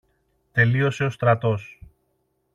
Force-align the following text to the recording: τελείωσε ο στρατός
τελείωσε 0.51 1.03
ο 1.05 1.09
στρατός 1.09 1.79